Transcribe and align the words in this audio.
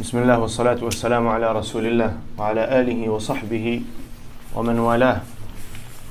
بسم 0.00 0.18
الله 0.18 0.38
والصلاة 0.38 0.84
والسلام 0.84 1.28
على 1.28 1.52
رسول 1.52 1.86
الله 1.86 2.16
وعلى 2.38 2.80
آله 2.80 3.08
وصحبه 3.08 3.82
ومن 4.54 4.78
والاه 4.78 5.20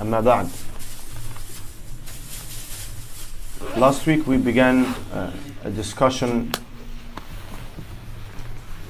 أما 0.02 0.20
بعد 0.22 0.48
Last 3.78 4.06
week 4.06 4.28
we 4.28 4.38
began 4.38 4.86
uh, 5.14 5.32
a 5.64 5.70
discussion 5.70 6.52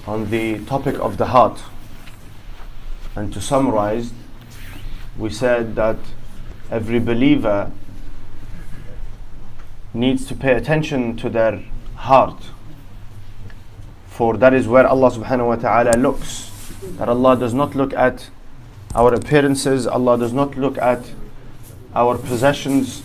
on 0.07 0.29
the 0.29 0.59
topic 0.65 0.99
of 0.99 1.17
the 1.17 1.27
heart 1.27 1.61
and 3.15 3.31
to 3.33 3.41
summarize 3.41 4.11
we 5.17 5.29
said 5.29 5.75
that 5.75 5.97
every 6.71 6.99
believer 6.99 7.71
needs 9.93 10.25
to 10.27 10.36
pay 10.36 10.54
attention 10.54 11.15
to 11.17 11.29
their 11.29 11.61
heart 11.95 12.51
For 14.14 14.36
that 14.36 14.54
is 14.54 14.68
where 14.68 14.86
Allah 14.86 15.10
subhanahu 15.10 15.48
wa 15.48 15.57
ta'ala 15.57 15.96
looks. 15.98 16.52
That 16.98 17.08
Allah 17.08 17.36
does 17.36 17.52
not 17.52 17.75
look 17.75 17.93
at 17.94 18.30
our 18.94 19.12
appearances, 19.12 19.89
Allah 19.89 20.16
does 20.16 20.32
not 20.32 20.56
look 20.56 20.79
at 20.79 21.02
our 21.96 22.16
possessions. 22.16 23.03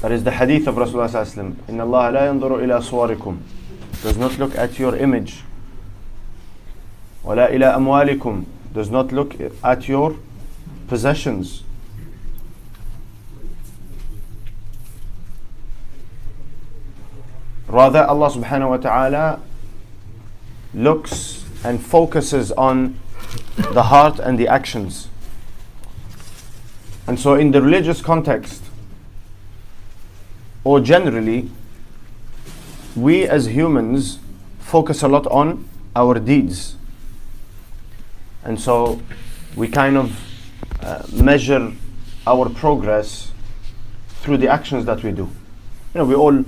That 0.00 0.10
is 0.10 0.24
the 0.24 0.32
hadith 0.32 0.66
of 0.66 0.74
Rasulullah. 0.74 1.68
In 1.68 1.80
Allah 1.80 2.10
la 2.10 2.20
yanzuru 2.22 2.64
ila 2.64 2.80
suwarikum. 2.80 3.38
Does 4.02 4.16
not 4.16 4.36
look 4.40 4.56
at 4.56 4.76
your 4.76 4.96
image. 4.96 5.44
Wala 7.22 7.48
ila 7.54 7.74
amwalikum. 7.78 8.44
Does 8.74 8.90
not 8.90 9.12
look 9.12 9.36
at 9.62 9.86
your 9.86 10.16
possessions. 10.88 11.62
Rather, 17.68 18.04
Allah 18.04 18.30
subhanahu 18.30 18.70
wa 18.70 18.76
ta'ala 18.76 19.40
looks 20.72 21.44
and 21.64 21.84
focuses 21.84 22.52
on 22.52 22.98
the 23.72 23.84
heart 23.84 24.18
and 24.20 24.38
the 24.38 24.46
actions. 24.46 25.08
And 27.08 27.18
so, 27.18 27.34
in 27.34 27.50
the 27.50 27.60
religious 27.60 28.00
context, 28.00 28.62
or 30.62 30.80
generally, 30.80 31.50
we 32.94 33.24
as 33.24 33.46
humans 33.46 34.18
focus 34.60 35.02
a 35.02 35.08
lot 35.08 35.26
on 35.26 35.68
our 35.94 36.18
deeds. 36.18 36.76
And 38.44 38.60
so, 38.60 39.00
we 39.56 39.68
kind 39.68 39.96
of 39.96 40.20
uh, 40.80 41.02
measure 41.12 41.72
our 42.26 42.48
progress 42.48 43.32
through 44.20 44.36
the 44.36 44.48
actions 44.48 44.84
that 44.84 45.02
we 45.02 45.10
do. 45.10 45.24
You 45.94 46.00
know, 46.00 46.04
we 46.04 46.14
all 46.14 46.44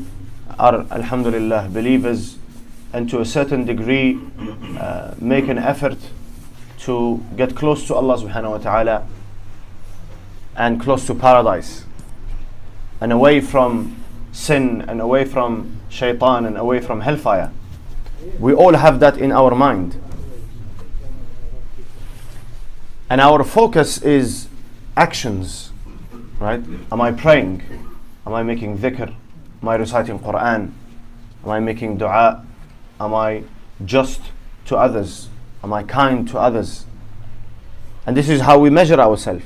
are, 0.59 0.87
alhamdulillah, 0.91 1.69
believers 1.73 2.39
and 2.93 3.09
to 3.11 3.21
a 3.21 3.25
certain 3.25 3.65
degree 3.65 4.19
uh, 4.79 5.15
make 5.19 5.49
an 5.49 5.59
effort 5.59 5.99
to 6.79 7.23
get 7.37 7.55
close 7.55 7.87
to 7.87 7.95
Allah 7.95 8.17
subhanahu 8.17 8.51
wa 8.51 8.59
ta'ala 8.59 9.07
and 10.57 10.81
close 10.81 11.07
to 11.07 11.15
paradise 11.15 11.85
and 13.01 13.13
away 13.13 13.41
from 13.41 13.97
sin 14.33 14.83
and 14.89 15.01
away 15.01 15.25
from 15.25 15.79
shaitan 15.89 16.47
and 16.47 16.57
away 16.57 16.81
from 16.81 17.01
hellfire. 17.01 17.53
We 18.39 18.53
all 18.53 18.75
have 18.75 19.01
that 19.01 19.19
in 19.19 19.33
our 19.33 19.55
mind. 19.55 20.01
And 23.11 23.21
our 23.21 23.43
focus 23.45 24.03
is 24.03 24.49
actions, 24.97 25.71
right? 26.39 26.63
Am 26.93 27.01
I 27.01 27.13
praying? 27.13 27.63
Am 28.27 28.35
I 28.35 28.43
making 28.43 28.79
dhikr? 28.79 29.15
Am 29.62 29.69
I 29.69 29.75
reciting 29.75 30.19
Quran? 30.20 30.73
Am 31.45 31.51
I 31.51 31.61
making 31.61 31.98
dua? 31.98 32.45
Am 33.01 33.14
I 33.14 33.42
just 33.84 34.20
to 34.67 34.77
others? 34.77 35.28
Am 35.64 35.73
I 35.73 35.83
kind 35.83 36.28
to 36.28 36.39
others? 36.39 36.87
And 38.06 38.17
this 38.17 38.29
is 38.29 38.42
how 38.42 38.59
we 38.59 38.70
measure 38.70 39.01
ourselves. 39.01 39.45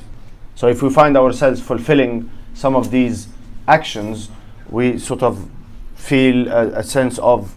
So 0.54 0.68
if 0.68 0.82
we 0.82 0.90
find 0.90 1.16
ourselves 1.16 1.60
fulfilling 1.60 2.30
some 2.54 2.76
of 2.76 2.90
these 2.90 3.28
actions, 3.66 4.28
we 4.68 4.98
sort 4.98 5.22
of 5.22 5.48
feel 5.94 6.48
a, 6.48 6.66
a 6.78 6.82
sense 6.82 7.18
of 7.18 7.56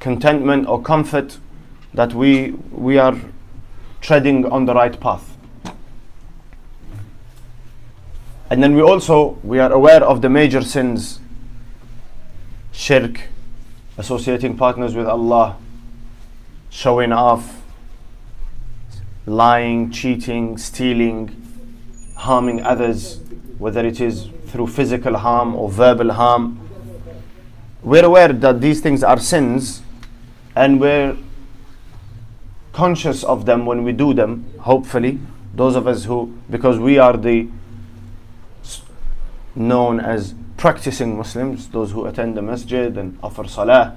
contentment 0.00 0.66
or 0.66 0.80
comfort 0.80 1.38
that 1.92 2.14
we 2.14 2.52
we 2.70 2.98
are 2.98 3.16
treading 4.00 4.44
on 4.46 4.64
the 4.66 4.74
right 4.74 4.98
path. 5.00 5.36
And 8.50 8.62
then 8.62 8.74
we 8.74 8.82
also 8.82 9.38
we 9.42 9.58
are 9.58 9.72
aware 9.72 10.02
of 10.02 10.22
the 10.22 10.28
major 10.28 10.62
sins 10.62 11.20
shirk, 12.74 13.28
associating 13.96 14.56
partners 14.56 14.94
with 14.94 15.06
Allah, 15.06 15.56
showing 16.68 17.12
off, 17.12 17.62
lying, 19.26 19.90
cheating, 19.90 20.58
stealing, 20.58 21.30
harming 22.16 22.62
others, 22.62 23.20
whether 23.58 23.86
it 23.86 24.00
is 24.00 24.28
through 24.48 24.66
physical 24.66 25.16
harm 25.16 25.54
or 25.54 25.70
verbal 25.70 26.12
harm. 26.12 26.60
We're 27.82 28.04
aware 28.04 28.32
that 28.32 28.60
these 28.60 28.80
things 28.80 29.02
are 29.02 29.20
sins 29.20 29.82
and 30.56 30.80
we're 30.80 31.16
conscious 32.72 33.22
of 33.22 33.46
them 33.46 33.66
when 33.66 33.84
we 33.84 33.92
do 33.92 34.12
them, 34.12 34.46
hopefully. 34.60 35.20
Those 35.54 35.76
of 35.76 35.86
us 35.86 36.04
who, 36.04 36.36
because 36.50 36.78
we 36.78 36.98
are 36.98 37.16
the 37.16 37.48
known 39.54 40.00
as 40.00 40.34
practicing 40.56 41.16
Muslims, 41.16 41.68
those 41.68 41.90
who 41.90 42.06
attend 42.06 42.36
the 42.36 42.42
masjid 42.42 42.96
and 42.96 43.18
offer 43.22 43.46
salah. 43.46 43.96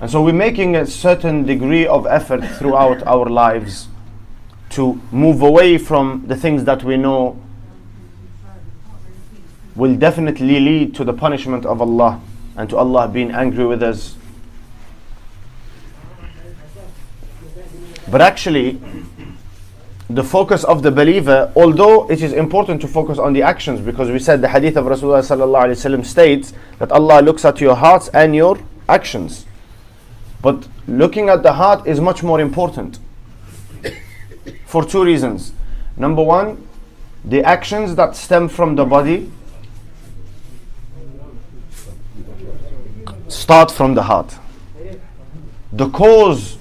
And 0.00 0.10
so 0.10 0.22
we're 0.22 0.32
making 0.32 0.76
a 0.76 0.86
certain 0.86 1.44
degree 1.44 1.86
of 1.86 2.06
effort 2.06 2.44
throughout 2.58 3.02
our 3.06 3.26
lives 3.26 3.88
to 4.70 5.00
move 5.12 5.42
away 5.42 5.78
from 5.78 6.24
the 6.26 6.36
things 6.36 6.64
that 6.64 6.82
we 6.82 6.96
know 6.96 7.40
will 9.76 9.96
definitely 9.96 10.60
lead 10.60 10.94
to 10.94 11.04
the 11.04 11.12
punishment 11.12 11.64
of 11.64 11.80
Allah 11.80 12.20
and 12.56 12.68
to 12.70 12.76
Allah 12.76 13.08
being 13.08 13.30
angry 13.30 13.66
with 13.66 13.82
us. 13.82 14.16
But 18.10 18.20
actually, 18.20 18.80
the 20.10 20.22
focus 20.22 20.64
of 20.64 20.82
the 20.82 20.90
believer, 20.90 21.50
although 21.56 22.10
it 22.10 22.20
is 22.22 22.32
important 22.32 22.80
to 22.82 22.88
focus 22.88 23.18
on 23.18 23.32
the 23.32 23.42
actions, 23.42 23.80
because 23.80 24.10
we 24.10 24.18
said 24.18 24.42
the 24.42 24.48
hadith 24.48 24.76
of 24.76 24.84
Rasulullah 24.84 26.04
states 26.04 26.52
that 26.78 26.92
Allah 26.92 27.22
looks 27.22 27.44
at 27.44 27.60
your 27.60 27.74
hearts 27.74 28.08
and 28.08 28.36
your 28.36 28.58
actions. 28.88 29.46
But 30.42 30.68
looking 30.86 31.30
at 31.30 31.42
the 31.42 31.54
heart 31.54 31.86
is 31.86 32.00
much 32.00 32.22
more 32.22 32.38
important 32.38 32.98
for 34.66 34.84
two 34.84 35.02
reasons. 35.02 35.52
Number 35.96 36.22
one, 36.22 36.68
the 37.24 37.42
actions 37.42 37.94
that 37.94 38.14
stem 38.14 38.48
from 38.48 38.76
the 38.76 38.84
body 38.84 39.30
start 43.28 43.70
from 43.70 43.94
the 43.94 44.02
heart. 44.02 44.36
The 45.72 45.88
cause 45.88 46.58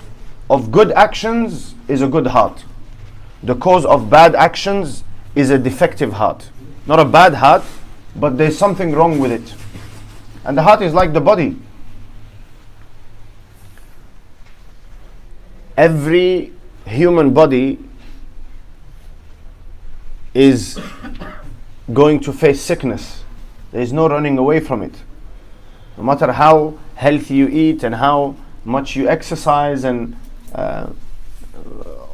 of 0.49 0.71
good 0.71 0.93
actions 0.93 1.75
is 1.89 2.01
a 2.01 2.07
good 2.07 2.27
heart 2.27 2.63
the 3.43 3.55
cause 3.55 3.85
of 3.85 4.09
bad 4.09 4.35
actions 4.35 5.03
is 5.35 5.49
a 5.49 5.57
defective 5.57 6.13
heart. 6.13 6.49
Not 6.87 6.99
a 6.99 7.05
bad 7.05 7.35
heart, 7.35 7.63
but 8.15 8.37
there's 8.37 8.57
something 8.57 8.93
wrong 8.93 9.19
with 9.19 9.31
it. 9.31 9.53
And 10.45 10.57
the 10.57 10.63
heart 10.63 10.81
is 10.81 10.93
like 10.93 11.13
the 11.13 11.21
body. 11.21 11.57
Every 15.75 16.53
human 16.85 17.33
body 17.33 17.79
is 20.33 20.79
going 21.91 22.19
to 22.21 22.33
face 22.33 22.61
sickness. 22.61 23.23
There 23.71 23.81
is 23.81 23.91
no 23.91 24.07
running 24.07 24.37
away 24.37 24.59
from 24.59 24.81
it. 24.81 24.95
No 25.97 26.03
matter 26.03 26.31
how 26.31 26.77
healthy 26.95 27.35
you 27.35 27.47
eat 27.47 27.83
and 27.83 27.95
how 27.95 28.35
much 28.63 28.95
you 28.95 29.09
exercise 29.09 29.83
and 29.83 30.15
uh, 30.53 30.87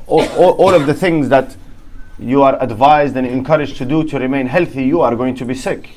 all, 0.09 0.27
all, 0.29 0.51
all, 0.53 0.73
of 0.73 0.87
the 0.87 0.93
things 0.93 1.29
that 1.29 1.55
you 2.17 2.41
are 2.43 2.61
advised 2.61 3.15
and 3.15 3.25
encouraged 3.25 3.77
to 3.77 3.85
do 3.85 4.03
to 4.05 4.19
remain 4.19 4.47
healthy, 4.47 4.83
you 4.83 5.01
are 5.01 5.15
going 5.15 5.35
to 5.35 5.45
be 5.45 5.53
sick. 5.53 5.91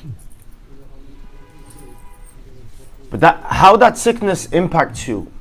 But 3.09 3.19
that, 3.19 3.43
how 3.43 3.75
that 3.77 3.97
sickness 3.97 4.47
impacts 4.47 5.07
you 5.07 5.31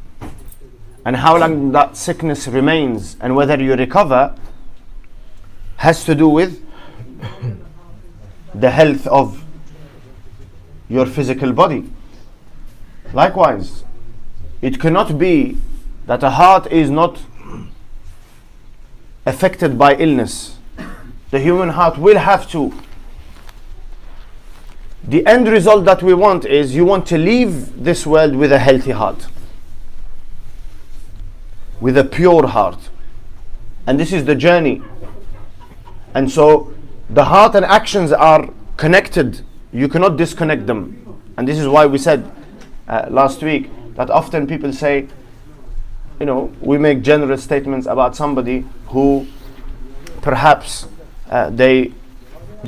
and 1.05 1.17
how 1.17 1.37
long 1.37 1.73
that 1.73 1.97
sickness 1.97 2.49
remains 2.49 3.17
and 3.21 3.35
whether 3.37 3.61
you 3.63 3.75
recover 3.75 4.35
has 5.77 6.05
to 6.05 6.15
do 6.15 6.29
with 6.29 6.63
the 8.55 8.71
health 8.71 9.07
of 9.07 9.43
your 10.89 11.07
physical 11.07 11.53
body. 11.53 11.91
Likewise, 13.13 13.85
it 14.61 14.79
cannot 14.79 15.19
be 15.19 15.59
that 16.07 16.23
a 16.23 16.31
heart 16.31 16.71
is 16.71 16.91
not 16.91 17.21
affected 19.27 19.79
by 19.79 19.95
illness. 19.97 20.59
The 21.31 21.41
human 21.41 21.71
heart 21.71 21.99
will 21.99 22.19
have 22.19 22.51
to 22.51 22.73
the 25.05 25.27
end 25.27 25.49
result 25.49 25.85
that 25.87 26.03
we 26.03 26.15
want 26.15 26.45
is 26.45 26.77
you 26.77 26.85
want 26.85 27.07
to 27.07 27.19
leave 27.19 27.83
this 27.83 28.07
world 28.07 28.37
with 28.37 28.53
a 28.53 28.59
healthy 28.59 28.93
heart, 28.93 29.27
with 31.81 31.99
a 31.99 32.05
pure 32.05 32.47
heart. 32.47 32.89
And 33.85 33.99
this 33.99 34.13
is 34.13 34.25
the 34.27 34.37
journey. 34.37 34.81
And 36.15 36.31
so 36.31 36.73
the 37.11 37.25
heart 37.25 37.57
and 37.57 37.65
actions 37.65 38.13
are 38.13 38.49
connected, 38.77 39.41
you 39.73 39.89
cannot 39.89 40.17
disconnect 40.17 40.69
them. 40.69 41.21
And 41.37 41.49
this 41.49 41.59
is 41.59 41.67
why 41.67 41.87
we 41.87 41.99
said 41.99 42.31
uh, 42.87 43.07
last 43.11 43.43
week 43.43 43.71
that 43.97 44.09
often 44.09 44.47
people 44.47 44.73
say, 44.73 45.09
you 46.23 46.27
know, 46.27 46.53
we 46.61 46.79
make 46.79 47.03
general 47.03 47.37
statements 47.37 47.85
about 47.89 48.15
somebody 48.15 48.65
who 48.87 49.27
perhaps 50.21 50.87
uh, 51.29 51.51
they 51.51 51.93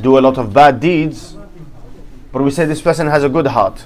do 0.00 0.18
a 0.18 0.20
lot 0.20 0.38
of 0.38 0.52
bad 0.52 0.80
deeds, 0.80 1.36
but 2.32 2.42
we 2.42 2.50
say 2.50 2.64
this 2.64 2.80
person 2.80 3.06
has 3.06 3.22
a 3.22 3.28
good 3.28 3.46
heart. 3.46 3.84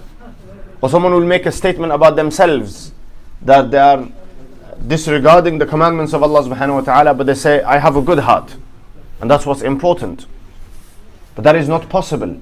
Or 0.81 0.88
someone 0.88 1.12
will 1.12 1.26
make 1.26 1.44
a 1.44 1.53
statement 1.53 1.93
about 1.93 2.17
themselves 2.17 2.94
that 3.43 3.70
they 3.70 3.76
are 3.76 4.09
disregarding 4.87 5.59
the 5.59 5.67
commandments 5.67 6.14
of 6.14 6.23
Allah 6.23 6.44
subhanahu 6.44 6.76
wa 6.76 6.81
ta'ala, 6.81 7.12
but 7.12 7.26
they 7.26 7.35
say, 7.35 7.61
I 7.62 7.76
have 7.76 7.94
a 7.94 8.00
good 8.00 8.21
heart. 8.21 8.56
And 9.21 9.31
that's 9.31 9.44
what's 9.44 9.61
important. 9.61 10.25
But 11.35 11.44
that 11.44 11.56
is 11.56 11.69
not 11.69 11.91
possible. 11.91 12.41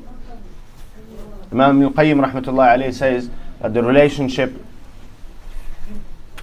Imam 1.50 1.82
al-Qayyim 1.82 2.24
rahmatullah 2.24 2.78
alayhi 2.78 2.94
says 2.94 3.28
that 3.60 3.74
the 3.74 3.82
relationship 3.82 4.54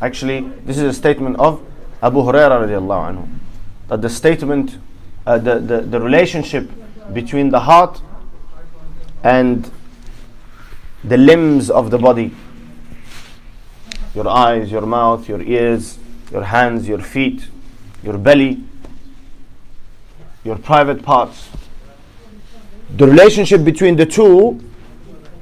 actually 0.04 0.42
this 0.66 0.78
is 0.78 0.84
a 0.84 0.94
statement 0.94 1.38
of 1.38 1.62
Abu 2.02 2.20
Hurairah 2.20 2.68
radiallahu 2.68 3.10
anhu 3.12 3.28
that 3.88 4.02
the 4.02 4.10
statement 4.10 4.78
uh, 5.26 5.38
the, 5.38 5.60
the, 5.60 5.82
the 5.82 6.00
relationship 6.00 6.70
between 7.14 7.50
the 7.50 7.62
heart 7.62 8.02
and 9.24 9.72
the 11.04 11.18
limbs 11.18 11.70
of 11.70 11.92
the 11.92 11.98
body 11.98 12.34
your 14.14 14.28
eyes, 14.28 14.72
your 14.72 14.86
mouth, 14.86 15.28
your 15.28 15.42
ears, 15.42 15.98
your 16.32 16.44
hands, 16.44 16.88
your 16.88 17.00
feet, 17.00 17.48
your 18.04 18.18
belly, 18.18 18.64
your 20.44 20.58
private 20.58 21.02
parts. 21.02 21.50
The 22.96 23.08
relationship 23.08 23.64
between 23.64 23.96
the 23.96 24.06
two 24.06 24.64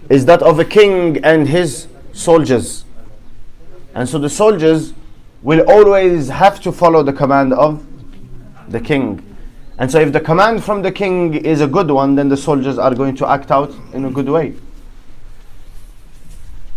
is 0.10 0.26
that 0.26 0.42
of 0.42 0.60
a 0.60 0.66
king 0.66 1.18
and 1.24 1.48
his 1.48 1.88
soldiers. 2.14 2.86
And 3.94 4.08
so 4.08 4.18
the 4.18 4.30
soldiers 4.30 4.94
will 5.42 5.70
always 5.70 6.30
have 6.30 6.60
to 6.62 6.72
follow 6.72 7.04
the 7.04 7.14
command 7.14 7.54
of 7.54 7.86
the 8.70 8.80
king. 8.80 9.26
And 9.78 9.92
so 9.92 10.00
if 10.00 10.14
the 10.14 10.20
command 10.20 10.64
from 10.64 10.82
the 10.82 10.92
king 10.92 11.34
is 11.34 11.62
a 11.62 11.68
good 11.68 11.90
one, 11.90 12.16
then 12.16 12.30
the 12.30 12.38
soldiers 12.38 12.78
are 12.78 12.94
going 12.94 13.16
to 13.18 13.28
act 13.28 13.52
out 13.52 13.74
in 13.94 14.06
a 14.06 14.12
good 14.12 14.30
way. 14.30 14.54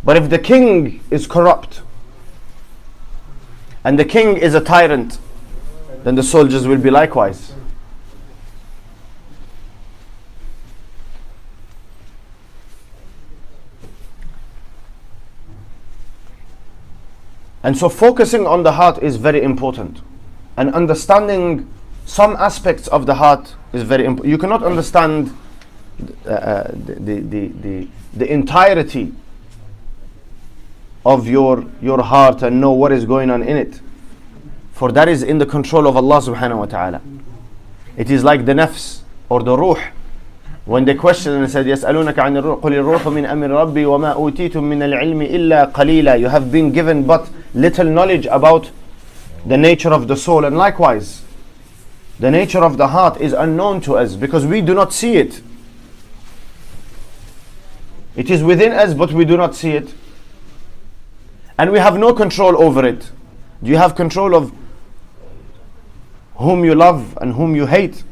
But 0.03 0.17
if 0.17 0.31
the 0.31 0.39
king 0.39 1.03
is 1.11 1.27
corrupt 1.27 1.83
and 3.85 3.99
the 3.99 4.05
king 4.05 4.37
is 4.37 4.55
a 4.55 4.61
tyrant, 4.61 5.19
then 6.03 6.15
the 6.15 6.23
soldiers 6.23 6.67
will 6.67 6.79
be 6.79 6.91
likewise. 6.91 7.55
And 17.65 17.77
so 17.77 17.89
focusing 17.89 18.47
on 18.47 18.63
the 18.63 18.73
heart 18.73 19.03
is 19.03 19.17
very 19.17 19.43
important. 19.43 20.03
And 20.57 20.73
understanding 20.75 21.69
some 22.05 22.37
aspects 22.37 22.87
of 22.89 23.07
the 23.07 23.15
heart 23.15 23.57
is 23.73 23.83
very 23.83 24.05
important. 24.05 24.31
You 24.31 24.39
cannot 24.39 24.63
understand 24.63 25.35
uh, 26.27 26.31
uh, 26.31 26.71
the, 26.75 27.21
the, 27.21 27.49
the, 27.49 27.89
the 28.13 28.31
entirety 28.31 29.15
of 31.07 31.27
your, 31.27 31.65
your 31.81 32.03
heart 32.03 32.43
and 32.43 32.61
know 32.61 32.73
what 32.73 32.93
is 32.93 33.07
going 33.07 33.31
on 33.31 33.43
in 33.43 33.57
it. 33.57 33.81
For 34.73 34.93
that 34.93 35.09
is 35.09 35.23
in 35.23 35.39
the 35.39 35.47
control 35.47 35.87
of 35.87 35.97
Allah 35.97 36.21
subhanahu 36.21 36.59
wa 36.59 36.67
ta'ala. 36.67 37.01
It 37.97 38.11
is 38.11 38.23
like 38.23 38.45
the 38.45 38.53
nafs 38.53 39.01
or 39.31 39.43
the 39.43 39.57
ruh. 39.57 39.81
When 40.66 40.86
they 40.86 40.94
questioned 40.94 41.42
and 41.42 41.52
said, 41.52 41.66
يَسْأَلُونَكَ 41.66 42.14
عَنِ 42.14 42.38
الرُّوحِ 42.38 42.62
قُلِ 42.62 42.74
الرُّوحُ 42.74 43.02
مِنْ 43.12 43.26
أَمْرِ 43.26 43.50
رَبِّي 43.50 43.86
وَمَا 43.86 44.14
أُوتِيتُم 44.14 44.62
مِّنَ 44.62 44.84
الْعِلْمِ 44.84 45.28
إِلَّا 45.28 45.74
قَلِيلًا 45.74 46.20
You 46.20 46.28
have 46.28 46.52
been 46.52 46.72
given 46.72 47.08
but 47.08 47.30
little 47.56 47.86
knowledge 47.86 48.28
about 48.28 48.70
the 49.46 49.58
nature 49.58 49.90
of 49.90 50.08
the 50.08 50.16
soul. 50.16 50.46
And 50.46 50.58
likewise, 50.58 51.24
the 52.20 52.30
nature 52.30 52.60
of 52.60 52.78
the 52.78 52.90
heart 52.90 53.20
is 53.20 53.34
unknown 53.34 53.82
to 53.82 53.96
us 53.98 54.16
because 54.16 54.46
we 54.46 54.62
do 54.62 54.74
not 54.74 54.94
see 54.94 55.16
it. 55.16 55.42
It 58.16 58.30
is 58.30 58.44
within 58.44 58.74
us, 58.74 58.94
but 58.94 59.12
we 59.12 59.26
do 59.26 59.38
not 59.38 59.56
see 59.56 59.72
it. 59.72 59.94
And 61.58 61.72
we 61.72 61.80
have 61.80 61.98
no 61.98 62.14
control 62.14 62.62
over 62.62 62.86
it. 62.86 63.12
Do 63.64 63.70
you 63.70 63.78
have 63.78 63.96
control 63.96 64.36
of 64.36 64.54
whom 66.36 66.64
you 66.64 66.76
love 66.76 67.18
and 67.22 67.34
whom 67.34 67.56
you 67.56 67.66
hate? 67.66 68.04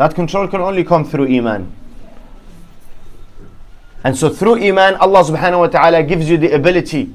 That 0.00 0.14
control 0.14 0.48
can 0.48 0.62
only 0.62 0.82
come 0.82 1.04
through 1.04 1.26
Iman. 1.26 1.70
And 4.02 4.16
so 4.16 4.30
through 4.30 4.54
Iman, 4.54 4.94
Allah 4.94 5.22
subhanahu 5.24 5.58
wa 5.58 5.66
ta'ala 5.66 6.02
gives 6.04 6.26
you 6.26 6.38
the 6.38 6.52
ability 6.52 7.12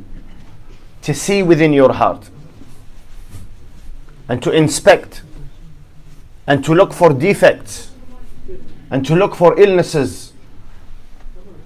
to 1.01 1.11
see 1.11 1.41
within 1.41 1.73
your 1.73 1.93
heart 1.93 2.29
and 4.29 4.39
to 4.43 4.51
inspect 4.51 5.23
and 6.45 6.63
to 6.63 6.75
look 6.75 6.93
for 6.93 7.11
defects 7.11 7.89
and 8.91 9.03
to 9.07 9.15
look 9.15 9.33
for 9.33 9.59
illnesses 9.59 10.33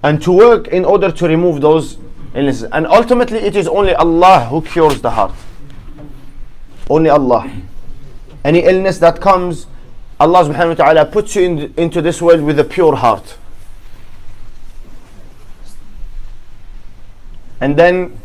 and 0.02 0.22
to 0.22 0.32
work 0.32 0.68
in 0.68 0.86
order 0.86 1.12
to 1.12 1.28
remove 1.28 1.60
those 1.60 1.98
illnesses. 2.34 2.62
And 2.72 2.86
ultimately, 2.86 3.40
it 3.40 3.56
is 3.56 3.68
only 3.68 3.92
Allah 3.92 4.46
who 4.48 4.62
cures 4.62 5.02
the 5.02 5.10
heart. 5.10 5.34
Only 6.88 7.10
Allah. 7.10 7.52
Any 8.42 8.60
illness 8.60 8.96
that 9.00 9.20
comes 9.20 9.66
Allah 10.20 10.44
subhanahu 10.44 10.68
wa 10.68 10.84
ta'ala 10.84 11.06
puts 11.06 11.34
you 11.34 11.42
in, 11.42 11.74
into 11.78 12.02
this 12.02 12.20
world 12.20 12.42
with 12.42 12.58
a 12.58 12.64
pure 12.64 12.94
heart. 12.96 13.38
And 17.58 17.74
then 17.78 18.20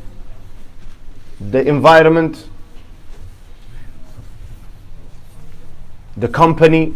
the 1.39 1.65
environment, 1.65 2.49
the 6.17 6.27
company, 6.27 6.93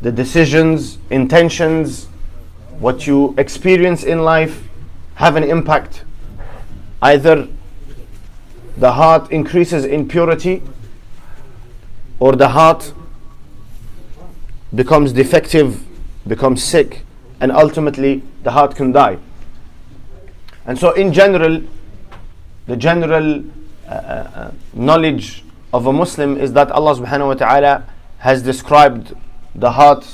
the 0.00 0.10
decisions, 0.10 0.96
intentions, 1.10 2.06
what 2.78 3.06
you 3.06 3.34
experience 3.36 4.02
in 4.02 4.20
life 4.22 4.66
have 5.16 5.36
an 5.36 5.44
impact. 5.44 6.04
Either 7.02 7.48
the 8.78 8.92
heart 8.92 9.30
increases 9.30 9.84
in 9.84 10.08
purity 10.08 10.62
or 12.20 12.34
the 12.34 12.48
heart 12.48 12.92
becomes 14.74 15.12
defective, 15.12 15.84
becomes 16.26 16.62
sick, 16.62 17.02
and 17.40 17.52
ultimately 17.52 18.22
the 18.42 18.50
heart 18.50 18.74
can 18.74 18.92
die. 18.92 19.18
And 20.66 20.78
so, 20.78 20.92
in 20.92 21.12
general, 21.12 21.62
the 22.66 22.76
general 22.76 23.44
uh, 23.86 23.90
uh, 23.90 24.50
knowledge 24.74 25.44
of 25.72 25.86
a 25.86 25.92
Muslim 25.92 26.36
is 26.36 26.52
that 26.52 26.70
Allah 26.70 26.94
subhanahu 26.96 27.28
wa 27.28 27.34
ta'ala 27.34 27.84
has 28.18 28.42
described 28.42 29.14
the 29.54 29.72
heart 29.72 30.06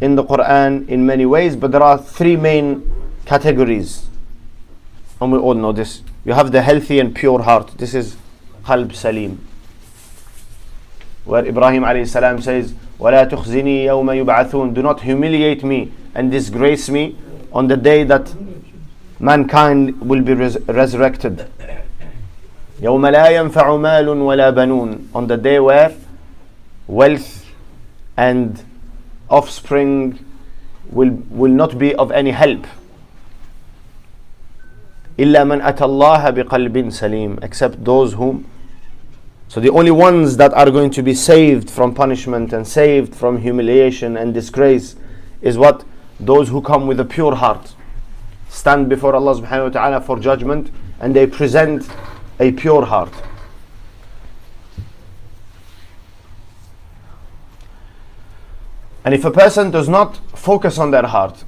in 0.00 0.14
the 0.16 0.24
Quran 0.24 0.86
in 0.88 1.06
many 1.06 1.24
ways, 1.24 1.56
but 1.56 1.72
there 1.72 1.82
are 1.82 1.96
three 1.96 2.36
main 2.36 2.92
categories. 3.24 4.08
And 5.20 5.32
we 5.32 5.38
all 5.38 5.54
know 5.54 5.72
this. 5.72 6.02
You 6.26 6.34
have 6.34 6.52
the 6.52 6.60
healthy 6.60 6.98
and 6.98 7.14
pure 7.14 7.42
heart. 7.42 7.78
This 7.78 7.94
is 7.94 8.16
qalb 8.64 8.94
salim 8.94 9.46
where 11.25 11.45
Ibrahim 11.45 11.83
alayhi 11.83 12.07
salam 12.07 12.41
says, 12.41 12.73
وَلَا 12.99 13.29
تُخْزِنِي 13.29 13.85
يَوْمَ 13.85 14.25
يُبْعَثُونَ 14.25 14.73
Do 14.73 14.81
not 14.81 15.01
humiliate 15.01 15.63
me 15.63 15.91
and 16.15 16.31
disgrace 16.31 16.89
me 16.89 17.17
on 17.51 17.67
the 17.67 17.77
day 17.77 18.03
that 18.03 18.33
mankind 19.19 19.99
will 20.01 20.21
be 20.21 20.33
res- 20.33 20.57
resurrected. 20.67 21.47
يَوْمَ 22.81 23.11
لَا 23.11 23.29
يَنْفَعُ 23.29 23.77
مَالٌ 23.79 24.05
وَلَا 24.05 24.51
بَنُونَ 24.53 25.07
On 25.13 25.27
the 25.27 25.37
day 25.37 25.59
where 25.59 25.95
wealth 26.87 27.45
and 28.17 28.63
offspring 29.29 30.23
will, 30.91 31.11
will 31.29 31.51
not 31.51 31.77
be 31.77 31.93
of 31.95 32.11
any 32.11 32.31
help. 32.31 32.65
إِلَّا 35.17 35.43
مَنْ 35.45 35.61
أَتَى 35.61 35.85
اللَّهَ 35.85 36.29
بِقَلْبٍ 36.43 36.87
سَلِيمٍ 36.89 37.43
Except 37.43 37.83
those 37.83 38.13
whom 38.13 38.45
so 39.48 39.60
the 39.60 39.70
only 39.70 39.90
ones 39.90 40.36
that 40.38 40.52
are 40.54 40.70
going 40.70 40.90
to 40.90 41.02
be 41.02 41.14
saved 41.14 41.70
from 41.70 41.94
punishment 41.94 42.52
and 42.52 42.66
saved 42.66 43.14
from 43.14 43.38
humiliation 43.38 44.16
and 44.16 44.34
disgrace 44.34 44.96
is 45.40 45.56
what? 45.56 45.84
Those 46.18 46.48
who 46.48 46.60
come 46.60 46.86
with 46.86 46.98
a 46.98 47.04
pure 47.04 47.36
heart. 47.36 47.74
Stand 48.48 48.88
before 48.88 49.14
Allah 49.14 49.34
subhanahu 49.40 49.64
wa 49.64 49.68
ta'ala 49.70 50.00
for 50.00 50.18
judgment 50.18 50.70
and 51.00 51.14
they 51.14 51.26
present 51.26 51.88
a 52.40 52.52
pure 52.52 52.86
heart. 52.86 53.12
And 59.04 59.14
if 59.14 59.24
a 59.24 59.30
person 59.30 59.70
does 59.70 59.88
not 59.88 60.16
focus 60.36 60.78
on 60.78 60.90
their 60.90 61.06
heart 61.06 61.44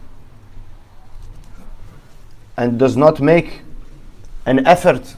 and 2.56 2.78
does 2.78 2.96
not 2.96 3.20
make 3.20 3.62
an 4.46 4.64
effort 4.64 5.16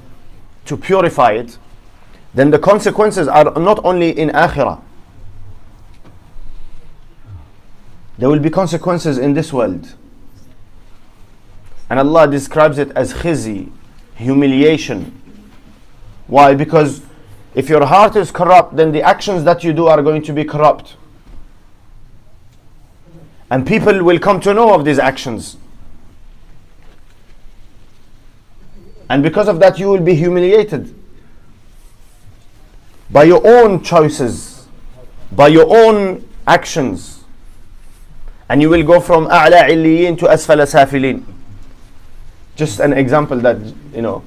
to 0.64 0.76
purify 0.78 1.32
it, 1.32 1.58
then 2.34 2.50
the 2.50 2.58
consequences 2.58 3.26
are 3.26 3.52
not 3.58 3.84
only 3.84 4.16
in 4.16 4.30
akhirah. 4.30 4.80
There 8.18 8.28
will 8.28 8.38
be 8.38 8.50
consequences 8.50 9.18
in 9.18 9.34
this 9.34 9.52
world. 9.52 9.94
And 11.88 11.98
Allah 11.98 12.28
describes 12.28 12.78
it 12.78 12.92
as 12.92 13.12
khizi, 13.12 13.72
humiliation. 14.14 15.20
Why? 16.28 16.54
Because 16.54 17.02
if 17.54 17.68
your 17.68 17.84
heart 17.84 18.14
is 18.14 18.30
corrupt, 18.30 18.76
then 18.76 18.92
the 18.92 19.02
actions 19.02 19.42
that 19.44 19.64
you 19.64 19.72
do 19.72 19.86
are 19.86 20.00
going 20.02 20.22
to 20.22 20.32
be 20.32 20.44
corrupt. 20.44 20.96
And 23.50 23.66
people 23.66 24.04
will 24.04 24.20
come 24.20 24.38
to 24.42 24.54
know 24.54 24.72
of 24.72 24.84
these 24.84 25.00
actions. 25.00 25.56
And 29.08 29.24
because 29.24 29.48
of 29.48 29.58
that, 29.58 29.80
you 29.80 29.88
will 29.88 30.00
be 30.00 30.14
humiliated 30.14 30.94
by 33.12 33.24
your 33.24 33.40
own 33.46 33.82
choices, 33.82 34.66
by 35.32 35.48
your 35.48 35.66
own 35.68 36.28
actions. 36.46 37.24
And 38.48 38.60
you 38.60 38.68
will 38.68 38.82
go 38.82 39.00
from 39.00 39.26
A'la 39.26 39.68
Illiyin 39.68 40.18
to 40.18 40.26
Asfala 40.26 40.66
Safilin. 40.66 41.24
Just 42.56 42.80
an 42.80 42.92
example 42.92 43.38
that, 43.40 43.58
you 43.94 44.02
know, 44.02 44.22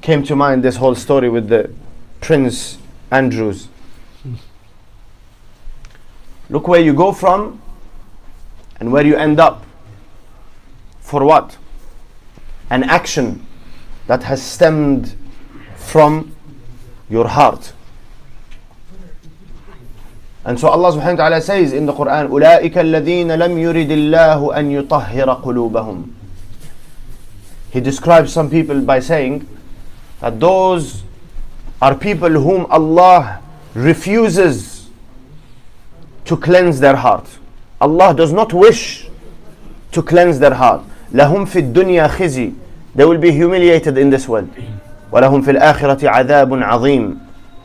came 0.00 0.22
to 0.24 0.36
mind 0.36 0.62
this 0.62 0.76
whole 0.76 0.94
story 0.94 1.28
with 1.28 1.48
the 1.48 1.72
Prince 2.20 2.78
Andrews. 3.10 3.68
Look 6.50 6.68
where 6.68 6.80
you 6.80 6.92
go 6.92 7.12
from 7.12 7.62
and 8.78 8.92
where 8.92 9.06
you 9.06 9.16
end 9.16 9.40
up. 9.40 9.64
For 11.00 11.24
what? 11.24 11.56
An 12.68 12.84
action 12.84 13.46
that 14.06 14.22
has 14.24 14.42
stemmed 14.42 15.14
from 15.76 16.34
your 17.08 17.28
heart. 17.28 17.72
And 20.44 20.58
so 20.58 20.68
Allah 20.68 20.90
subhanahu 20.90 21.18
wa 21.18 21.28
ta'ala 21.28 21.40
says 21.40 21.72
in 21.72 21.86
the 21.86 21.92
Quran, 21.92 22.28
أولئك 22.28 22.76
الذين 22.76 23.28
لم 23.28 23.58
يرد 23.58 23.90
الله 23.90 24.56
أن 24.56 24.70
يطهر 24.72 25.42
قلوبهم. 25.42 26.08
He 27.70 27.80
describes 27.80 28.32
some 28.32 28.50
people 28.50 28.80
by 28.80 28.98
saying 28.98 29.46
that 30.20 30.40
those 30.40 31.04
are 31.80 31.94
people 31.94 32.30
whom 32.30 32.66
Allah 32.66 33.40
refuses 33.74 34.88
to 36.24 36.36
cleanse 36.36 36.80
their 36.80 36.96
heart. 36.96 37.26
Allah 37.80 38.12
does 38.14 38.32
not 38.32 38.52
wish 38.52 39.08
to 39.92 40.02
cleanse 40.02 40.38
their 40.40 40.54
heart. 40.54 40.82
لهم 41.12 41.46
في 41.46 41.72
الدنيا 41.72 42.08
خزي 42.08 42.52
They 42.94 43.04
will 43.04 43.18
be 43.18 43.30
humiliated 43.30 43.96
in 43.96 44.10
this 44.10 44.28
world. 44.28 44.48
ولهم 45.12 45.42
في 45.42 45.50
الآخرة 45.50 46.08
عذاب 46.08 46.62
عظيم 46.62 47.20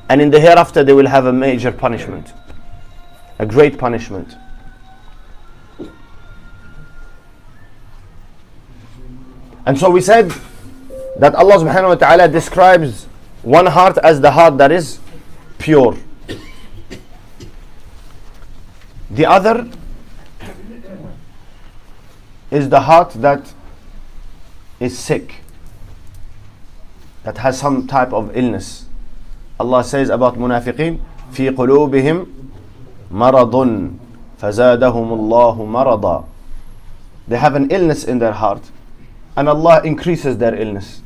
And 0.10 0.22
in 0.22 0.30
the 0.30 0.40
hereafter 0.40 0.84
they 0.84 0.94
will 0.94 1.08
have 1.08 1.26
a 1.26 1.34
major 1.34 1.72
punishment. 1.72 2.28
A 3.39 3.47
great 3.47 3.79
punishment. 3.79 4.35
And 9.65 9.79
so 9.79 9.91
we 9.91 10.01
said 10.01 10.33
that 11.19 11.35
Allah 11.35 11.55
subhanahu 11.55 11.89
wa 11.89 11.95
ta'ala 11.95 12.29
describes 12.29 13.05
one 13.43 13.67
heart 13.67 13.99
as 13.99 14.21
the 14.21 14.31
heart 14.31 14.59
that 14.59 14.73
is 14.73 14.99
pure. 15.59 15.97
The 19.11 19.27
other 19.27 19.69
is 22.51 22.69
the 22.69 22.81
heart 22.81 23.13
that 23.23 23.53
is 24.81 24.99
sick, 24.99 25.37
that 27.23 27.39
has 27.39 27.59
some 27.59 27.87
type 27.87 28.13
of 28.13 28.37
illness. 28.37 28.87
Allah 29.61 29.85
says 29.85 30.11
about 30.11 30.37
munafiqeen, 30.37 31.01
في 31.33 31.51
قلوبهم 31.51 32.27
مرض 33.13 33.91
فزادهم 34.41 35.13
الله 35.13 35.67
مرضا. 35.67 36.25
They 37.29 37.39
have 37.39 37.55
an 37.55 37.71
illness 37.71 38.05
in 38.05 38.19
their 38.19 38.33
heart, 38.33 38.71
and 39.37 39.49
Allah 39.49 39.81
increases 39.85 40.39
their 40.39 40.55
illness. 40.55 41.03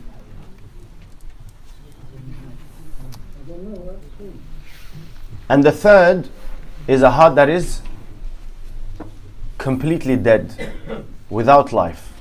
And 5.48 5.62
the 5.62 5.72
third 5.72 6.28
is 6.88 7.02
a 7.02 7.10
heart 7.10 7.34
that 7.36 7.48
is 7.48 7.80
completely 9.58 10.16
dead, 10.16 10.54
without 11.30 11.72
life. 11.72 12.12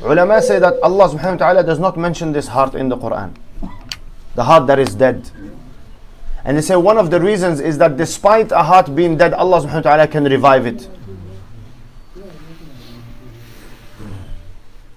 Ulama 0.00 0.42
say 0.42 0.58
that 0.58 0.74
Allah 0.82 1.08
subhanahu 1.08 1.40
wa 1.40 1.46
ta'ala 1.46 1.64
does 1.64 1.78
not 1.78 1.96
mention 1.96 2.32
this 2.32 2.48
heart 2.48 2.74
in 2.74 2.88
the 2.88 2.96
Quran. 2.96 3.34
The 4.34 4.44
heart 4.44 4.66
that 4.66 4.78
is 4.78 4.94
dead. 4.94 5.30
And 6.44 6.56
they 6.56 6.60
say 6.62 6.76
one 6.76 6.96
of 6.96 7.10
the 7.10 7.20
reasons 7.20 7.58
is 7.58 7.78
that 7.78 7.96
despite 7.96 8.52
a 8.52 8.62
heart 8.62 8.94
being 8.94 9.16
dead, 9.16 9.34
Allah 9.34 9.62
subhanahu 9.62 9.74
wa 9.74 9.80
ta'ala 9.80 10.06
can 10.06 10.24
revive 10.24 10.64
it. 10.64 10.88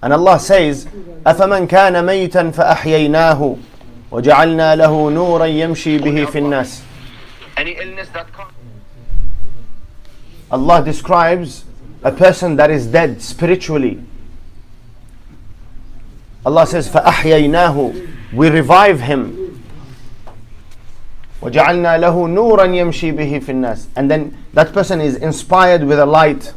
And 0.02 0.12
Allah 0.12 0.38
says, 0.38 0.86
أَفَمَنْ 1.26 1.68
كَانَ 1.68 1.92
مَيْتًا 2.04 2.52
فَأَحْيَيْنَاهُ 2.54 3.58
وَجَعَلْنَا 4.12 4.76
لَهُ 4.76 5.10
نُورًا 5.10 5.46
يَمْشِي 5.46 5.98
بِهِ 6.00 6.26
فِي 6.26 6.40
النَّاسِ 6.40 6.82
Any 7.56 7.72
illness 7.72 8.08
that 8.10 8.32
comes. 8.32 8.52
Allah 10.50 10.84
describes 10.84 11.64
a 12.02 12.12
person 12.12 12.56
that 12.56 12.70
is 12.70 12.86
dead 12.86 13.20
spiritually. 13.20 14.00
Allah 16.46 16.66
says, 16.66 16.88
فَأَحْيَيْنَاهُ 16.88 18.32
We 18.32 18.48
revive 18.48 19.00
him. 19.00 19.43
وَجَعَلْنَا 21.41 21.99
لَهُ 21.99 22.27
نُورًا 22.27 22.65
يَمْشِي 22.65 23.11
بِهِ 23.15 23.39
فِي 23.39 23.51
النَّاسِ 23.51 23.87
And 23.95 24.09
then 24.09 24.37
that 24.53 24.73
person 24.73 25.01
is 25.01 25.15
inspired 25.17 25.83
with 25.83 25.99
a 25.99 26.05
light 26.05 26.53